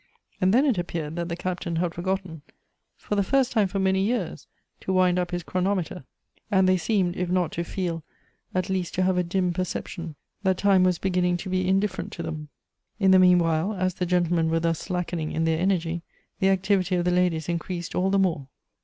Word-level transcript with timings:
And 0.41 0.51
then 0.51 0.65
it 0.65 0.79
appeared 0.79 1.15
that 1.17 1.29
the 1.29 1.35
Captain 1.35 1.75
had 1.75 1.93
forgotten, 1.93 2.41
for 2.97 3.13
the 3.13 3.21
first 3.21 3.51
time 3.51 3.67
for 3.67 3.77
many 3.77 4.01
years, 4.03 4.47
to 4.79 4.91
wind 4.91 5.19
up 5.19 5.29
his 5.29 5.43
chronometer; 5.43 6.05
and 6.49 6.67
they 6.67 6.77
seemed, 6.77 7.15
if 7.15 7.29
not 7.29 7.51
to 7.51 7.63
feel, 7.63 8.03
at 8.55 8.67
least 8.67 8.95
to 8.95 9.03
have 9.03 9.15
a 9.15 9.21
dim 9.23 9.53
percep 9.53 9.87
tion, 9.89 10.15
that 10.41 10.57
time 10.57 10.83
was 10.83 10.97
beginning 10.97 11.37
to 11.37 11.49
be 11.51 11.67
indifferent 11.67 12.11
to 12.13 12.23
them. 12.23 12.49
In 12.99 13.11
the 13.11 13.19
meanwhile, 13.19 13.73
as 13.75 13.93
the 13.93 14.07
gentlemen 14.07 14.49
were 14.49 14.59
thus 14.59 14.79
slacken 14.79 15.19
ing 15.19 15.33
in 15.33 15.43
their 15.45 15.59
energy, 15.59 16.01
the 16.39 16.49
activity 16.49 16.95
of 16.95 17.05
the 17.05 17.11
ladies 17.11 17.47
increased 17.47 17.93
all 17.93 18.09
the 18.09 18.17
more. 18.17 18.47